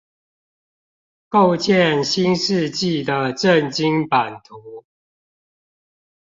[1.29, 4.83] 構建新世紀的政經版圖